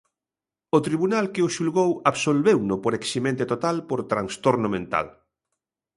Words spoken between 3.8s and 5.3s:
por trastorno mental.